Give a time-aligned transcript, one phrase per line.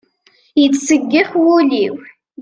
[0.61, 1.95] Yettseggix wul-iw.